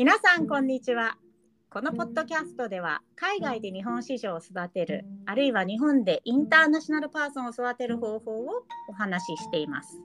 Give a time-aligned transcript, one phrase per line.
[0.00, 1.18] 皆さんこんにちは。
[1.68, 10.00] このポッドキャストでは海外で日本市場を育てるあるいは日本でインターナショナルパーソンを育てる方法をお話ししています。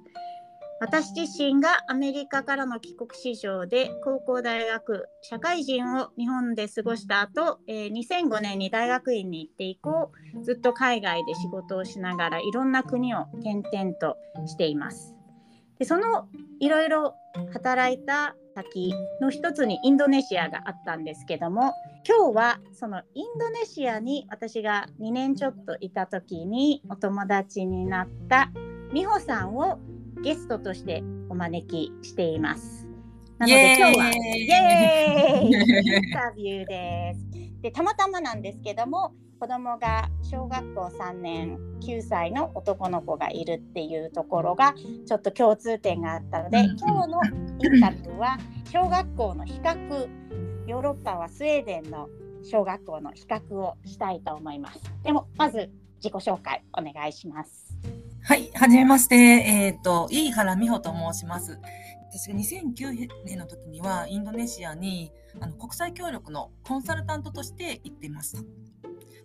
[0.82, 10.12] 私自身がアメリカからの帰国子女で高校大学社会人を日本で過ごした後、え、2005年に大学院に行って以降
[10.44, 15.16] ずっと海外で仕事をしながらいろんな国を転々としています。
[15.80, 16.28] でその
[16.60, 17.16] いろいろ
[17.54, 21.74] 働いた先の一つにインドネシアがあったんですけども
[22.08, 28.50] 今日はそのインドネシアに私が2年ちょっといた時にお友達になった
[28.94, 29.78] 美穂さんを
[30.24, 32.88] ゲストとしてお招きしています。
[33.38, 37.62] なので今日はイエーイインタビューです。
[37.62, 44.74] でたまたまなんですけども子供が小学校3年9歳の男の子がいるっていうところが
[45.06, 47.20] ちょっと共通点があったので今日の
[47.60, 48.38] インタビューは
[48.72, 50.08] 小学校の比較
[50.68, 52.10] ヨーロッパはスウェーデンの
[52.44, 54.82] 小学校の比較をしたいと思います。
[55.04, 57.78] でもまず自己紹介お願いします。
[58.24, 59.16] はい、はじめまして。
[59.16, 61.60] えっ、ー、と、飯原美穂と申します。
[62.10, 68.40] 私が2009年の時にはインドネシアにあの国際協力のコンサルタントとして行っていました。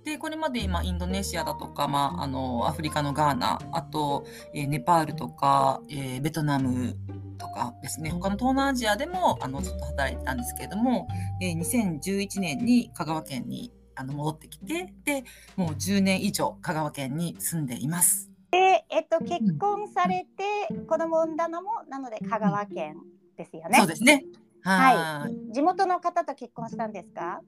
[0.04, 6.96] でこれまで今インドネシアだとか、まあ、あのアフリカのガーナあと、えー、ネパールとか、えー、ベトナム
[7.40, 11.08] とかですね他の東南アジアでもあのずっと働いてたんですけれども、
[11.40, 15.24] えー、2011年に香川県にあの戻ってきてで
[15.56, 18.30] もう10年以上香川県に住んでいます。
[18.50, 22.96] で、えっと、結婚されて子供を産んだのもなので香川県
[23.36, 23.78] ですよね。
[23.78, 24.24] そうですね。
[24.62, 25.52] はい。
[25.54, 27.40] 地元の方と結婚したんですか？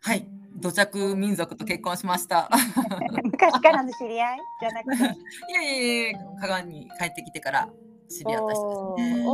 [0.00, 0.26] はい。
[0.56, 2.50] 土着民族と結婚しました。
[3.24, 5.04] 昔からの知り合いじゃなくて。
[5.50, 7.68] いやいやいや、香川に帰ってきてから
[8.10, 9.24] 知り合った人ですね。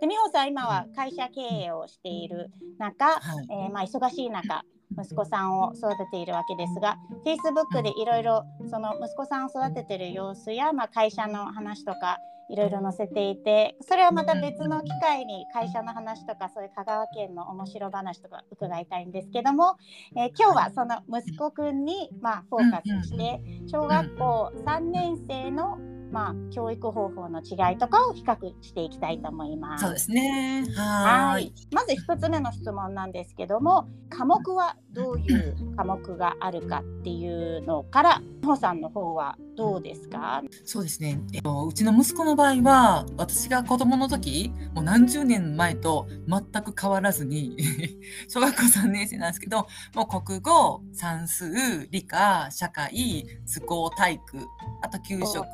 [0.00, 4.62] で、美穂さん、今は会社経営をしている中、はい、えー、まあ忙しい中。
[4.98, 12.18] 息子さんを育てているわけですが Facebook でいろいろその息子さんを育ててる様子や、まあ、会社の話とか
[12.50, 19.76] いろいろ載せていてそれはまた別の機会に会社の話とかそういう香川県の面白話とか伺いたいんですけども、
[20.16, 25.78] えー、今日はその息子くんに、まあ、フォーカスして小学校3年生の
[26.10, 29.84] まあ、教育方法の違いとかを比較していきたいと思います。
[29.84, 30.64] そうですね。
[30.76, 37.28] はいまず一つ目の質問なんですけども、科目はどういう科目があるかってい
[37.58, 40.42] うのから、美穂さんの方はどうですか？
[40.64, 41.20] そうですね。
[41.32, 47.56] えっと、うちの息子の場合は、私が子供の時、もう何十年前と全く変わらずに
[48.28, 54.38] 小学校3年生なんですけど、もう国語、算数、理科、社会、図工、体育、
[54.82, 55.44] あと給食。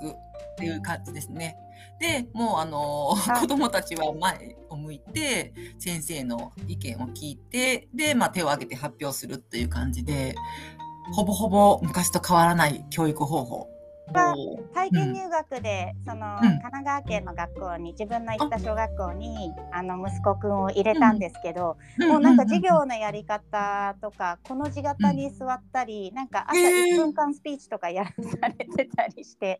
[0.52, 1.56] っていう感じですね。
[2.00, 10.34] でもうあの子どもたちは前を向いて先生の意見を聞いてで、まあ、手を挙げて発表するっていう感じで
[11.12, 13.68] ほぼほぼ昔と変わらない教育方法
[14.12, 14.34] は
[14.74, 29.58] 体験入学で、うん、その、神奈川県の学校に自分の行った小学校にあの息子くんを入れたんですけど、うん、もうなんか授業のやり方とかこの字型に座ったり、うん、なんか朝1分間スピーチとかやらされてたりして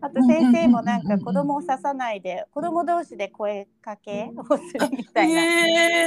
[0.00, 5.48] あと先生もなんか子供を刺さないで子供同士で声かけをするみたいな。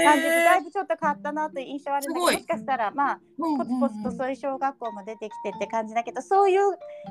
[0.04, 6.62] 感じでだいぶちょっと変わったなという印象はあるんだけどもしかしたらまあポツポツとそういう小学校も出てきてって感じだけどそういう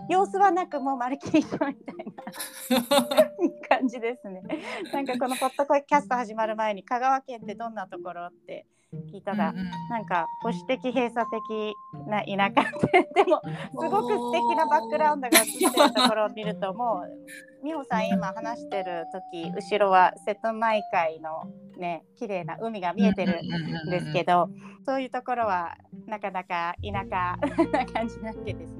[0.08, 4.42] 様子はなくもうまるっきり一緒みたいな感じですね。
[4.92, 8.66] なんかこのポッドキャスト始まる前に香川県ってどんなところって
[9.12, 11.74] 聞いたら、うんうん、なんか保守的閉鎖的
[12.08, 13.40] な田舎ででも
[13.80, 21.44] すごく素敵なバックグラウンドが映ってるところを見るともう美穂さん今話してる時後ろは瀬戸内海の
[21.78, 23.40] ね綺麗な海が見えてる
[23.86, 24.50] んですけど
[24.84, 25.76] そういうところは
[26.06, 27.36] なかなか田舎
[27.70, 28.79] な感じなわけですね。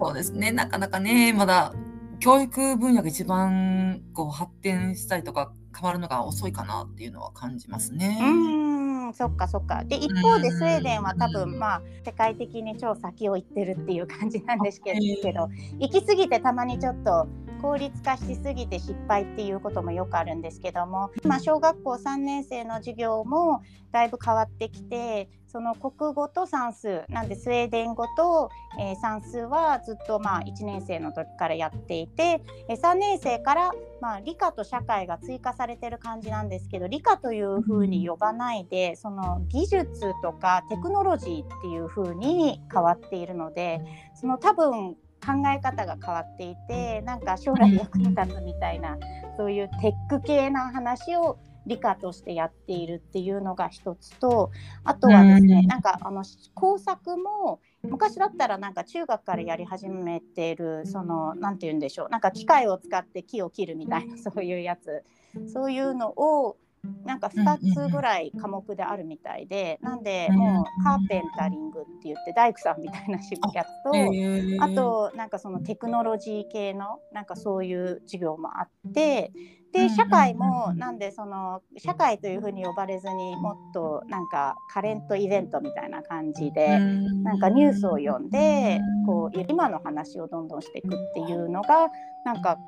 [0.00, 1.74] そうですねなかなかねまだ
[2.20, 8.18] 教育分野が一番こう発展したりとか変わるのが遅いかなっていうのは感じますね。
[8.20, 9.84] うんそっかそっか。
[9.84, 14.92] で一方でスウェーデンは多分まあ世界的に超先を行ってるっていう感じなんですけ
[15.32, 15.48] ど
[15.78, 17.26] 行き過ぎてたまにちょっと
[17.60, 43.80] 効率化しすぎて失敗っていうこともよくあるんですけども、まあ、小学校3年生の授業もだいぶ変わってきてその国語と算数なんでスウェーデン語と、えー、算数はずっとまあ1年生の時からやっていて、えー、3年生からまあ理科と社会が追加されてる感じなんですけど理科というふうに呼ばないでその技術とかテクノロジーっていうふうに変わっているので
[44.14, 48.96] その多分考え方が変わっていてなんか将来役に立つみたいな
[49.36, 54.50] そういうテック系な話を理科としてやっているっていうのが一つと
[54.84, 56.24] あとはですね、なんかあの
[56.54, 65.04] 工作も昔だったらなんか中学からやり始めているその何て言うんでしょうなんか機械を使って木を切るみたいなそういうやつ。
[65.52, 66.56] そういうのを
[67.04, 79.30] なんか2つぐらい科目であるみたいで、なんでもうカーペンタリングって言って大工さんみたいなやつとあとなんかそのテクノロジー系のなんかそういう授業もあって
[79.72, 91.88] で社会もなんでその社会というふうに呼ばれずにもっとなんかカレントイベントみたいな感じでなんかニュースを読んでこう今の話をどんどんしていくっていうのが
[92.24, 92.58] なんか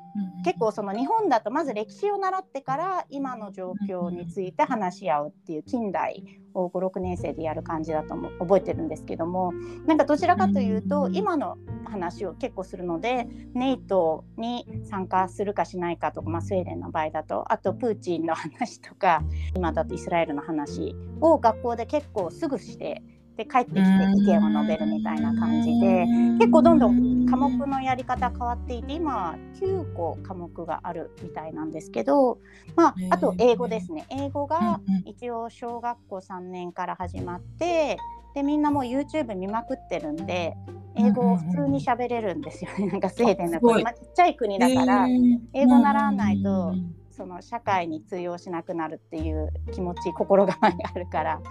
[0.43, 6.23] 結構その日本だとまず歴史を習ってから今の状況について話し合うっていう近代
[6.53, 9.53] を56年生でやる感じだとも覚えてるんですけども
[9.85, 17.51] なんかどちらかというと今の話を結構するのでネイトに参加するかしないかとか、まあ、スウェーデンの場合だと。
[17.51, 19.21] あとプーチンの話とか
[19.55, 23.01] 今だとイスラエルの話を学校で結構すぐして
[23.35, 23.81] で帰ってきて意
[24.27, 26.05] 見を述べるみたいな感じで
[26.37, 32.37] 結構どんどん科目のやり方変わっていて今は9個科目があるみたいなんですけど、
[32.75, 34.05] まあ、あと英語ですね。
[34.11, 37.97] 英語が一応小学校3年から始まって
[38.33, 40.55] でみんなもう YouTube 見まくってるんで
[40.95, 42.87] 英語を普通に喋れるんですよね。
[42.91, 45.07] なんかスウェーデンの国、ちっちゃい国だから
[45.53, 46.73] 英語習わないと。
[47.15, 51.41] その社会に通用しなくなるっていう気持ち心構えがあるから、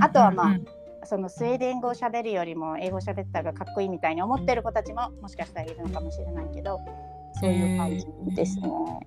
[0.00, 0.58] あとはまあ
[1.04, 6.80] そのスウェーデン語をしゃべるよりも英語をしゃべったがかっこいいみたいに思ってる子たちももしかしたらいるのかもしれないけど
[7.40, 8.06] そういう感じ
[8.36, 8.68] ですね。
[8.68, 9.06] はい、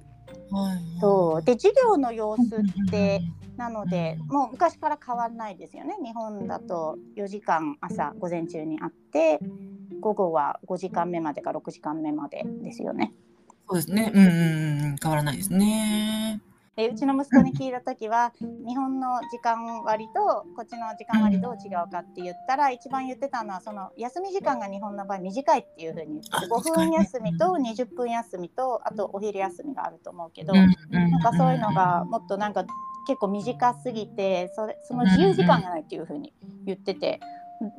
[0.99, 3.21] そうで授業の様子って
[3.57, 9.39] なのでもう昔から変わらないですよね日本だと4時間朝午前中にあって
[9.99, 13.13] 午後は5時間目までか6時間目までですよね。
[13.67, 14.11] そうですね。
[14.13, 16.39] うんうんうん、変わらないですね。
[16.75, 32.65] でうちの息子に聞いた時は日本の時間割とこっちの時間割どう違うかって言ったら一番言ってたのはその休み時間が日本の場合短いっていうふうに言って5分休みと20分休みとあとお昼休みがあると思うけどなんかそういうのがもっとなんか
[33.07, 36.33] 結構短すぎてそれその自由時間がないっていうふうに
[36.65, 37.21] 言ってて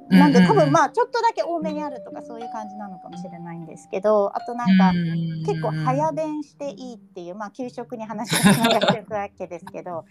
[0.08, 4.92] なんで多分まあちょっとだけ多めにあるとかそういう感じなのかもしれないんですけどあとなんか
[5.46, 10.04] 結構早弁していいっていうまあ給食に話がつながっていくわけですけど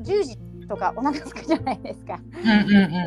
[0.00, 2.18] 10時とかお腹すくじゃないですか。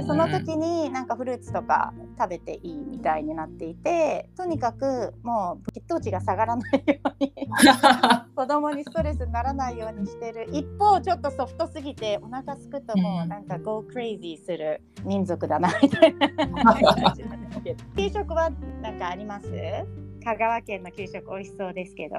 [0.07, 7.33] その時になんかフルーツとか食べていいみたいになっていてとにかくもう血糖値が下がらないように
[8.35, 18.49] 子供にストレスにならないようにしてる一方ちょっとソフトすぎてお腹すくともうなんか go crazy する民族だなみたいな感じなんですけど給食は
[18.81, 19.47] 何かあります？
[20.23, 22.15] 香川県の給食美味しそうですけど。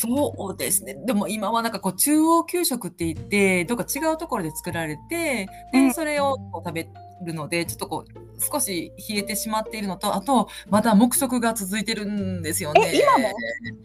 [0.00, 0.96] そうですね。
[1.06, 6.88] でも今はなんかこう中央給食って言って、どっか違うところで作られて、で、それをこう食べ
[7.24, 12.92] るので、ちょっとこう少し冷えてしまっているのと、あとまだ黙食が続いてるんですよね。
[12.94, 13.34] 今も？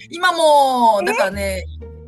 [0.09, 0.31] 今
[0.99, 1.65] も、だからね、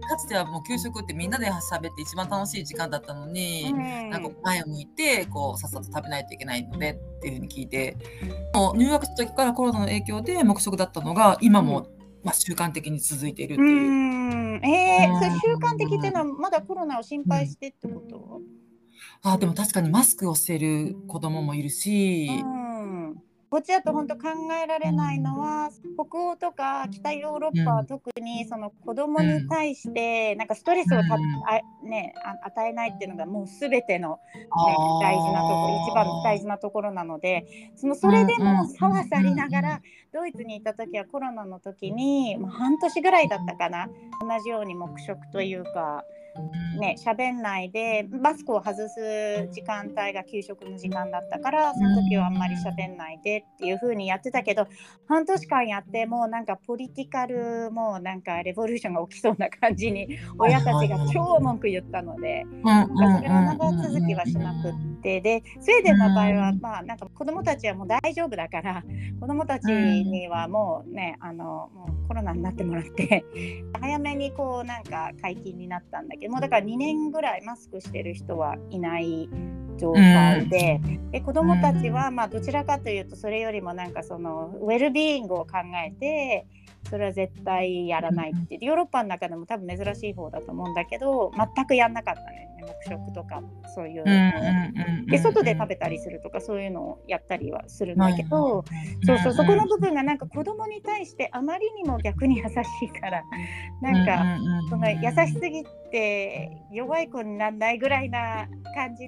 [0.10, 7.98] かつてはもう給食ってみんなで喋って一番楽しい時間だったのに、うん、なんか前を向いてこうさっさと食べないといけないのでっていうふうに聞いて
[8.54, 11.90] もう入学した時からコロナの影響で黙食だったのが今も
[12.28, 13.68] まあ、習慣的に続いているっていう。
[13.68, 14.62] うん。
[14.66, 18.42] えー、それ習慣的っていうのはまだコロナを心配してってこと、
[19.26, 22.67] うん、あでも確かにマスクをしてる子供もいるし、うん
[23.58, 24.30] こっちだと本当考
[24.64, 31.18] えられないのは北欧とか北ヨーロッパは特にその子供に対してなんかストレスをた、あ
[31.84, 34.46] ね、与えないっていうのがもう全ての、ね、
[35.02, 39.82] 大事なところ一番大事なところなのでそのそれでもさわさりながら
[40.14, 43.88] ドイツに行った時はコロナの時に、まあ、半年ぐらいだったかな。
[44.22, 46.04] 同じように黙食というか。
[46.80, 54.68] ね喋んないでマスクを外す時間帯が給食の時間だったからその時はあんまり喋んないでっていう風にやってたけど
[55.08, 68.84] 半年間やってもうなんかポリティカルもうなんかレボリューションが起きそうな感じに親たちが超文句言ったのでそれは長続きはしなくってでスウェーデンの場合はまあなんか子どもたちはもう大丈夫だから
[69.20, 73.26] 子どもたちにはもうねあのもうコロナになってもらって
[73.80, 79.30] 早めにこうなんか解禁になったんだけどもうだから2年ぐらいマスクしてる人はいない
[79.78, 86.48] 状態でうん、で子どもたちはまあどちらかというとそれよりもなんかそのウェルビーイングを考えて
[86.90, 93.42] それは絶対やらないってヨーロッパの中でも多分珍しい方だと思うんだけど全くやんなかったね黙食とか
[93.76, 94.04] そういう。
[95.08, 98.64] で外で食べたりするとかそういうのをやったりはするんだけど、
[99.06, 102.50] そうそうそこの部分がなんか子供に対してあまりにも逆に優し
[102.86, 103.24] いから
[103.82, 104.38] なんか
[104.70, 104.98] その優
[105.28, 109.08] しすぎて弱い子にならないぐらいな感じ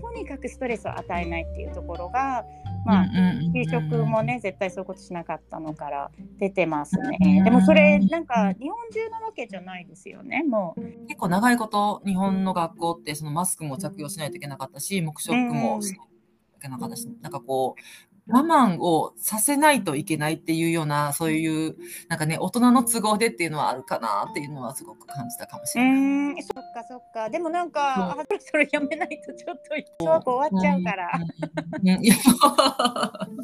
[0.00, 2.44] とにかくストレスを与えないっていうところが
[2.84, 3.06] まあ、
[3.52, 7.42] 給食もね絶対そういうことしなかったのから出てますね。
[7.44, 10.44] でもそれなんか日本中なわけじゃないですよね。
[10.44, 21.76] もう結構長いこと日本の学校ってそのマスクも着用しないといけなかったし黙食もしないといけなかったし、なんかこう我慢をさせないといけないっていうような、そういう、
[22.08, 25.92] なんかね、大人の都合でっていうのはあるかなっていうのはすごく感じたかもしれない。
[25.92, 25.96] う
[26.38, 27.30] ん、そっかそっか。
[27.30, 31.10] でもなんか、うん、それやめないとちょっと小学校終わっちゃうから。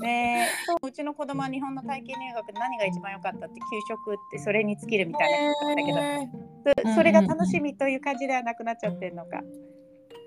[0.00, 0.48] ね
[0.82, 9.40] うちの子供は日本の体験入学で何が一番良かったって給食ってそれに尽きるみたいなだけど、それが楽しみという感じではなくなっちゃってるのか。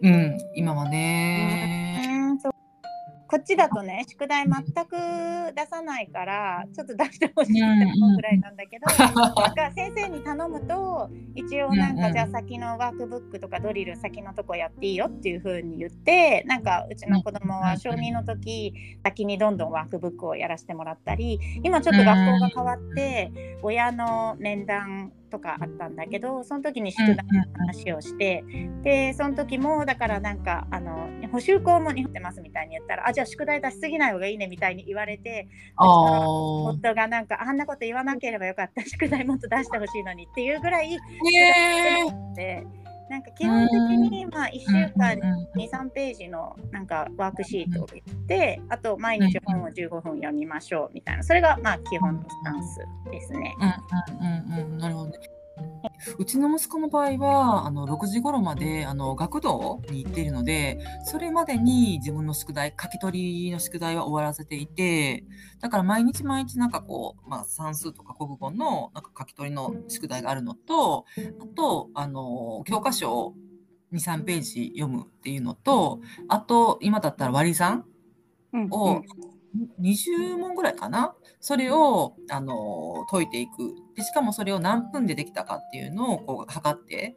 [0.01, 1.86] うん、今はね。
[3.27, 4.95] こっちだとね宿題全く
[5.55, 27.23] 出さないからちょっと出してほしいって思うぐらいなんだけど、なんか先生に頼むと一応なんかじゃあ先のワークブックとかドリル先のとこやっていいよっていう風に言ってなんかうちの子供は小2の時先にどんどんワークブックをやらせてもらったり今ちょっと学校が変わって親の面談とかあったんだけどその時に宿題の
[27.57, 28.43] 話をして、
[28.83, 38.83] でその時もだからなんかあの補修校も日本ってますみたいに言ったらあじゃあ宿題出しすぎない方がいいねみたいに言われて夫がなんかあんなこと言わなければよかった。
[38.85, 40.97] 宿題もっと出してほしいのにっていうぐらい。
[43.09, 43.75] なんか基本的
[44.11, 51.23] にまあ1週間に23ページのなんかワークシートを言ってあと毎日本を15分読みましょうみたいな。
[51.23, 52.79] それがまあ基本のスタンス
[53.11, 53.55] ですね。
[53.59, 55.11] うんうんうん、なるほど、
[56.17, 65.23] うちの息子の場合はあの6時頃まであの学童に行っているのでそれまでに自分の宿題書き取りの宿題は終わらせていて
[65.59, 71.05] だから毎日毎日なんかこう、まあ、算数とか国語のなんか書き取りの宿題があるのと
[71.41, 73.33] あとあの教科書を
[73.93, 77.85] 23ページ読むっていうのとあと今だったら割り算
[78.71, 79.01] を
[79.81, 81.15] 20問ぐらいかな？
[81.39, 83.73] それをあの解いていく。
[83.95, 87.15] でしかもそれを何分でできたかっていうのをこう測って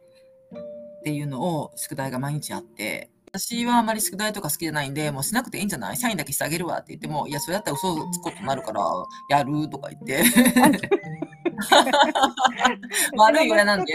[0.99, 3.09] っていうのを宿題が毎日あって。
[3.33, 5.95] 私はあまり宿題とか好きじゃないんで、もうしなくていいんじゃない？
[5.95, 8.81] サインだけしてあげるわって言っても、いや、それだったら嘘つくことになるから、
[9.29, 10.21] やるとか言って。
[13.17, 13.93] 悪い親なんで。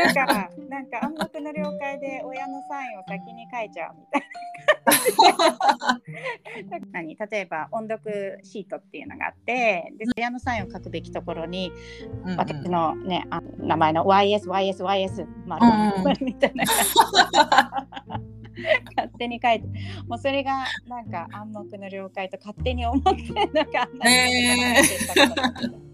[0.68, 4.26] なんか暗黙の了解で親のサインを先に書いちゃうみたいな。
[6.92, 11.72] 何例えば音読シートっていうのがあってで親のサインを書くべきところに、
[12.24, 16.64] うんうん、私の、ね、あ名前の YSYSYS まあ、みたいな
[18.96, 19.66] 勝手に書いて
[20.08, 23.12] もうそれがなんか暗黙の了解と勝手に思って
[23.52, 25.85] なんかあんなに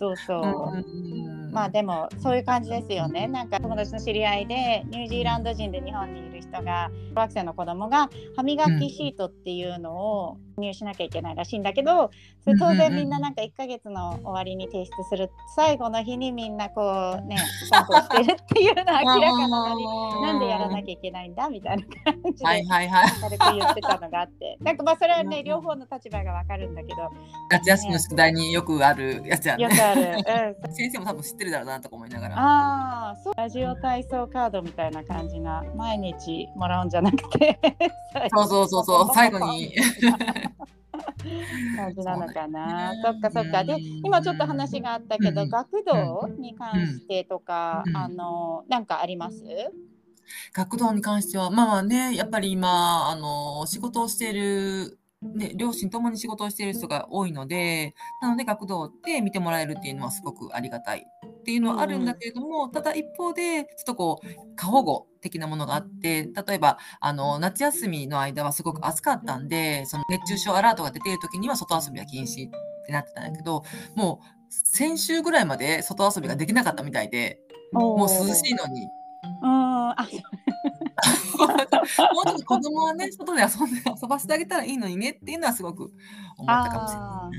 [0.00, 0.76] そうそう。
[0.76, 3.26] うんまあでもそういう感じですよね。
[3.28, 12.10] なんか友達の知り合いでニュージーランド人で日本にいる人が小学生の子供が歯磨きシートっていうのを入しなきゃいけないらしいんだけど、
[12.44, 17.36] それ当然みんななんか1ヶ月の終わりに提出する最後の日にみんなこうね
[17.70, 24.58] 散歩してるっていうのは明らかなのになんでやらなきゃいけないんだみたいな感じで軽く言ってたのがあって。
[24.60, 27.10] なんかまあそれはね両方の立場がわかるんだけど。
[27.50, 29.64] 夏休みの宿題によくあるやつやね。
[29.64, 32.34] よくある、うん、先生も多分知ってるだろうなとか思いながら。
[32.38, 33.34] ああそう。
[33.36, 37.58] ラジオ体操カードみたいな感じな毎日もらうんじゃなくて。
[38.36, 39.08] そうそうそうそう。
[39.14, 39.74] 最後に。
[41.76, 42.92] 感じなのかな。
[43.02, 43.64] そっかそっか。
[43.64, 49.42] で今ちょっと話があったけど、学童に関してとか、あのなんかあります？
[50.52, 61.06] 学童に関してはまあねやっぱり今あの仕事をしているね、両親ともに仕事をしている人が多いので、なので学童で見てもらえるっていうのはすごくありがたい
[61.40, 72.50] っていうのはあるんだけれども、ただ一方で、ちょっとこう、過保護的なものがあって、例えば、あの、夏休みの間はすごく暑かったんで、その熱中症アラートが出ている時には外遊びは禁止っ
[72.86, 73.62] てなってたんだけど、
[73.94, 77.40] もう先週ぐらいまで外遊びができなかったみたいで、
[77.72, 78.88] もう涼しいのに。
[79.42, 79.94] あ
[81.44, 85.92] あ、もうちょっと子供はね、外で遊んで遊ばせてあげたらいいのにねっていうのはすごく
[86.38, 86.94] 思ったかもし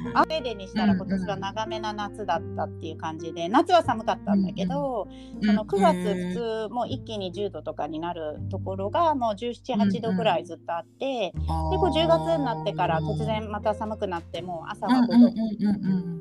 [0.05, 0.23] れない。
[0.23, 5.07] 雨でにしたら今年は長めな夏だったっていう感じで、夏は寒かったんだけど、
[5.41, 11.37] うん、その9月普通もう一気に10度とかになるところがもう17、8度ぐらいずっとあって、で
[11.77, 15.07] こう10月になってから突然また寒くなってもう朝は5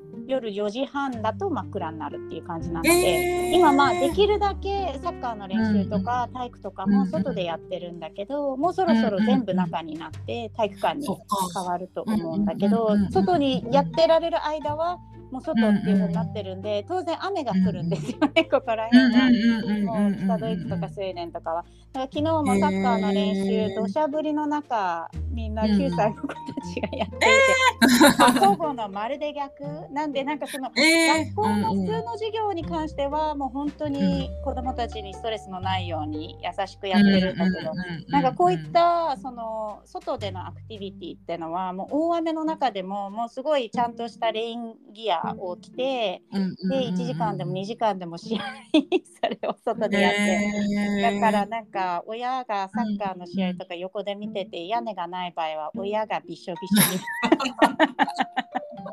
[0.01, 0.10] 度。
[0.31, 3.57] 夜4時半だと真っ暗になるっていう感じなので、えー。
[3.57, 11.07] 今まあできるだけサッカーの練習とか体育とかも外でやってるんだけど、もうそろそろ全部中になって体育館に
[11.55, 14.99] 変わると思うんだけど外にやってられる間は
[15.31, 20.01] もう外っていう風になってるんで当然雨が降るんですよね、ここら辺は。
[20.01, 21.65] もう北ドイツとかスウェーデンとかは。
[21.93, 25.71] だから昨日もサッカーの練へー習、土砂降りの中、みんなうん。
[25.71, 27.29] 9歳の子たちがやっていて、
[28.35, 29.65] 交互のまるで逆？
[29.93, 31.35] なんで、なんかその、えー。
[31.35, 37.73] 学校の普通の授業に関しては、もう本当に子どもたちにストレスのないように優しくやってるんだけど、
[38.09, 46.23] なんかこういったその外でのアクティビティってのはもう大雨の中でももうすごいちゃんとしたレインギアを着て
[46.71, 48.43] で1時間でも2時間でも試合
[49.23, 51.03] それを外でやって。
[51.03, 57.01] だからなんか親がサッカーの試合とか横で見てて屋根がない場合は親がびしょびしょに。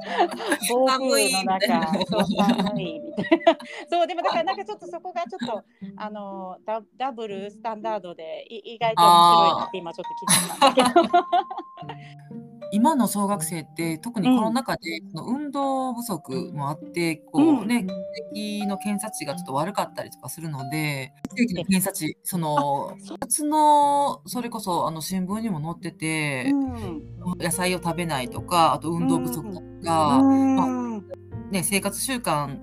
[0.70, 3.58] 暴風の中そう寒いみたいな。
[3.90, 5.64] そうでもだから なんかちょっとそこがちょっと
[5.98, 17.68] あのダダブルスタンダードでい意外と面白いなって今ちょっと気づいたんだけど今の小学生って特にコロナ禍で運動不足もあってこううん。
[17.68, 17.86] ね
[18.34, 27.38] 血液の検査値がちょっと悪かったりとかするので血液の検査値その夏のそれこそあの新聞にも載っててうん。
[27.40, 31.04] 野菜を食べないとかあと運動不足だとうか、ん。
[31.52, 32.60] ね、生活習慣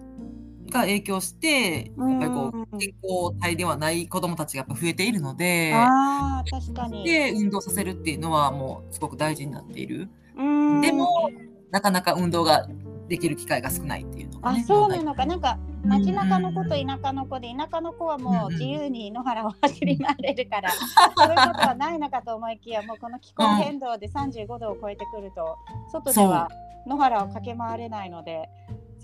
[0.75, 5.73] が影響してやっぱりこう健康体ではない子どもたちがやっぱ増えているので。
[5.75, 10.09] あー確かにで運動させるっていうのはもうすごく大事になっている。
[10.37, 11.31] うんでも
[11.71, 12.69] なかなか運動が
[13.09, 14.65] できる機会が少ないっていうのがあね。
[14.65, 20.71] そうなのかなんかうん街中の子と田舎の子で田舎の子はもう自由に野原を走り回れるから
[21.17, 25.59] そういうことはないのかと思いきやもうこの気候変動で35度を超えてくると
[25.93, 26.49] 外では
[26.87, 28.49] 野原を駆け回れないので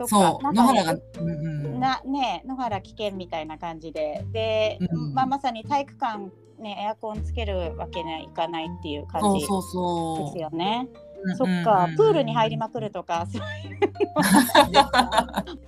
[0.07, 0.53] そそう。
[0.53, 1.33] 野原が、うんう
[1.77, 4.25] んなね野原危険みたいな感じで。
[4.33, 10.33] で、うんまあ、まさに体育館ねエアコンつけるわけにはいかないっていう感じそうそうでそう。
[10.33, 10.89] すよね。
[10.93, 13.81] うんそっか、うんプールに入りまくるとか、そういう
[14.73, 14.85] の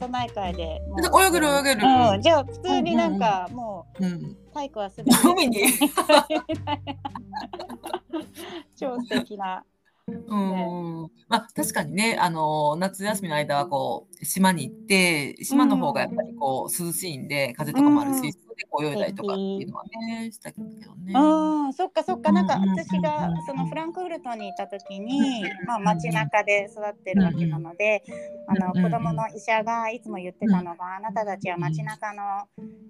[0.00, 0.80] 都内海で
[1.28, 1.82] 泳げる泳げる。
[2.14, 4.12] うん、じゃあ普通になんか、もうん。
[4.14, 5.10] う体育はすべて。
[5.24, 5.58] 海に。
[8.76, 9.62] 超素敵な。
[10.08, 21.12] うんまあ確かにねあの夏休みの間はこう島に行って島の方がやっぱりこう涼しいんで風とかもあるし、う泳いだりとかっていうのはねしたけどね。
[21.14, 28.02] うん、そっかそっか、なんか私がそのフランクフルトにいた時に、まあ街中で育ってるわけなので、
[28.46, 32.48] あの子供の医者がいつも言ってたのが、あなたたちは街中の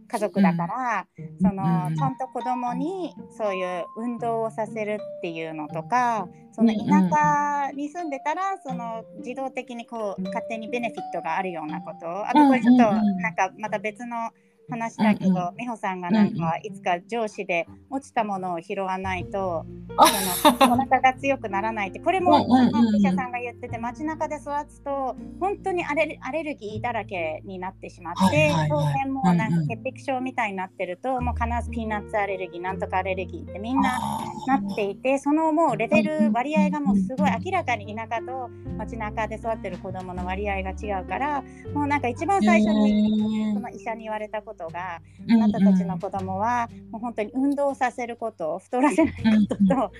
[0.09, 1.07] 家族だから、
[1.41, 1.97] そのうん。
[1.97, 14.31] ちゃんと子供にそういう運動をさせるっていうのとか、その田舎に住んでたらその自動的にこう勝手にベネフィットがあるようなこと、あとこれちょっとなんかまた別の
[14.71, 19.65] 話だけど、うんう美穂さんがなんかいつか上司で落ちたものを拾わないと、
[19.97, 20.07] あ。
[20.07, 28.69] そのお腹が強くならないってこれもうんうんうんその医者さんが言ってて街中で育つと本当にアレルアレルギーだらけになってしまって、はいはいはい。
[28.69, 29.69] 当然もうなんうんうん。
[29.69, 33.99] か潔癖症みたいになってると、もう必ずピーナッツアレルギーなんとかアレルギーってみんな
[34.47, 41.43] なっていてそのもうレベル割合がもうすごい明らかに田舎と街中で育ってる子どもの割合が違うから
[41.75, 45.01] もうなんか一番最初にその医者に言われたことが、
[45.31, 49.15] あなたたちの子供はもう本当に運動させること太らせない
[49.49, 49.91] ことと、あ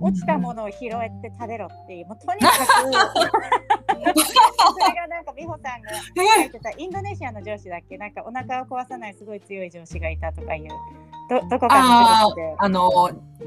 [0.00, 2.86] と落ちたものを拾えて食べろっていうもうとにかくそ
[4.88, 5.90] れがなんか美穂さんが
[6.40, 7.96] 書いてたインドネシアの上司だっけ？
[7.98, 10.68] なんかお腹を壊さないすごい強い上司がいたとかいう
[11.28, 12.90] どどこかあの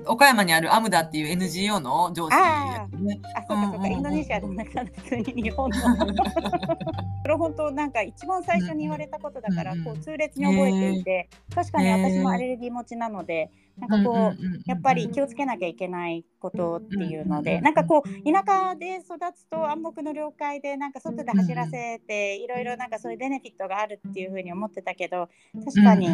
[0.05, 3.19] 岡山にあるアムダっていう NGO の上司やね。
[3.35, 5.77] あ、そうかそうか、インドネシアでもなんか普通に日本の。
[7.23, 14.47] それ本当なんか一番最初に言われたことだから、こう痛烈に覚えていて、確かに私もアレルギー持ちなので、なんかこう。
[14.65, 25.29] やっぱり気をつけなきゃいけないことっていうので、うんなんかこう田舎で育つと暗黙の了解でなんか外で走らせていろいろなんかそういうベネフィットがあるっていうふうに思ってたけど
[25.65, 26.07] 確かに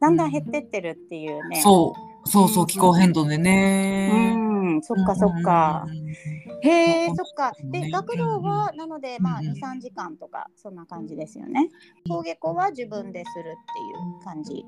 [0.00, 1.60] だんだん減ってってるっていうね。
[1.62, 4.34] そうそうそう気候変動でうね。
[4.34, 5.86] ん、そっかそっか。
[6.62, 7.52] へえ、そっか。
[7.62, 11.68] で、ね学童はなので、まあ、うんうん2、3時間とか、そんな感じですよね。
[12.06, 13.54] 登下校は自分でするってい
[14.20, 14.64] う感じ。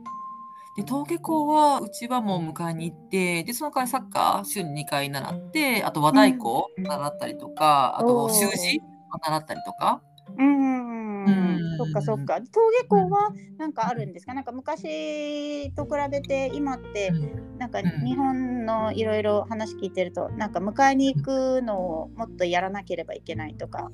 [0.76, 8.80] で登下校はうちはもう迎えに行ってでその代わりサッカー週に2回習ってあと和太鼓習ったりとか、あとおー習字
[9.12, 10.00] を習ったりとか、
[10.38, 11.24] うん。
[11.26, 12.40] うんそっかそっか。
[12.40, 12.48] 登
[12.82, 14.32] 下校はなんかあるんですか？
[14.32, 17.12] なんか昔と比べて今って
[17.58, 23.90] なんか日本のいろいろ話聞いてるとなんか迎えに行くのをもっとやらなければいけないとか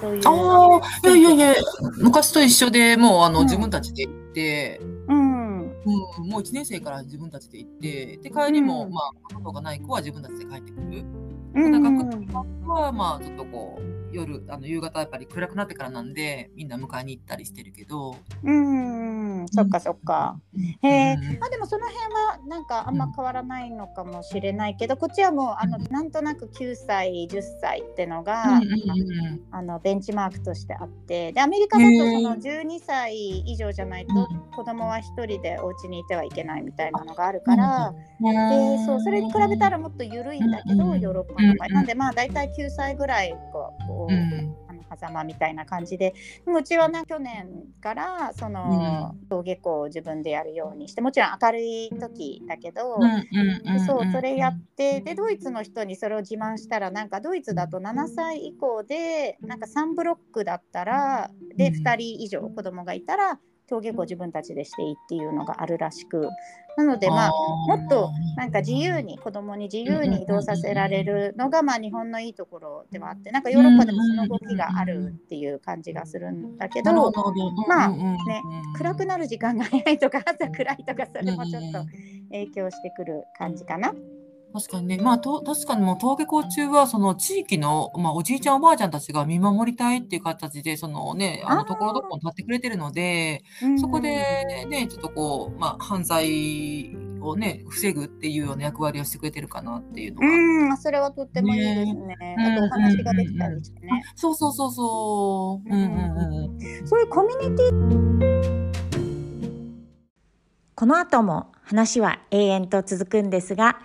[0.00, 0.22] そういう。
[0.26, 1.62] ああいやいやいや
[1.98, 4.80] 昔と一緒でもうあの、うん、自分たちで行って。
[5.08, 5.41] うん。
[5.84, 11.04] うん、もう1年生から自分たちで行ってで帰りも、うん、まあことがない子は自分たちで帰ってくる。
[11.54, 11.82] うん、
[12.26, 18.16] 学校はまあちょっとこう夜あの夕方やっぱり暗くなってからなんでみんな迎えに行ったりしてるけど。
[18.42, 20.38] うんそっかそっか、
[20.82, 28.60] へえ、うん、まあでもその辺はなんかあんま変わらないのかもしれないけど、こっちはもうあのなんとなく9歳10歳ってのが、
[29.50, 41.68] あのベンチマークとしてあってでアメリカだとその12歳以上じゃないと子供は1人でお家にいてはいけないみたいなのがあるから、でそうそれに比べたらもっと緩いんだけどヨーロッパの場合。
[41.68, 46.14] なんでまあ大体9歳ぐらいこう狭間みたいな感じで
[46.46, 47.48] うちはな去年
[47.80, 52.98] からその、登下校を自分でやるようにしてもちろん明るい時だけど、
[53.86, 63.38] そうそれやってでドイツの人にそれを自慢したらなんかドイツだと7歳以降でなんか3ブロックだったらで2人以上子供がいたら
[63.72, 66.28] 登下校自分たちでしていいっていうのがあるらしく
[66.76, 76.92] なのでまあもっとなんか自由に子供に自由に移動させられるのがまあ日本のいいところではあってなんかヨーロッパでもその動きがあるっていう感じがするんだけど
[77.66, 78.42] まあね
[78.76, 81.86] 暗くなる時間が早いとか朝暗いとかそれもちょっと
[82.30, 83.94] 影響してくる感じかな。
[84.52, 93.42] 確かにね、まあ、と確かにもう登下校中は、その地域の、まあ、おじいちゃん、おばあちゃんたちが見守りたいっていう形で、そのね、あのところどころに立ってくれてるので、
[93.78, 100.26] そこでね、ちょっとこう、まあ、犯罪をね、防ぐっていうような役割をしてくれてるかなっていうのが。
[100.26, 102.16] うん、それはとってもいいですね。
[102.16, 104.02] ねあとお話ができたりしてね。
[104.16, 105.68] そうそうそうそう。
[105.68, 105.90] うんうん
[106.44, 106.86] うん。
[106.86, 108.32] そういうコミュニティ
[110.74, 113.78] この後も話は永遠と続くんですが、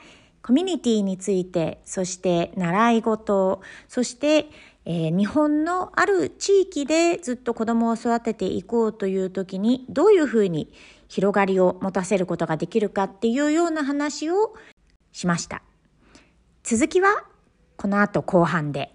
[0.47, 4.45] コミュニティについて、そして習い事、そして、
[4.85, 10.71] えー、日本のある地域でずっと子供を育てていこうという時にどういうふうに
[11.09, 14.55] 広がりを持たせることができるかっていうような話を
[15.11, 15.63] しました。
[16.63, 17.25] 続きは
[17.75, 18.93] この後後半で。